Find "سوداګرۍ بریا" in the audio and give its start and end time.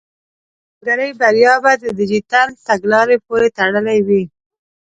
0.77-1.53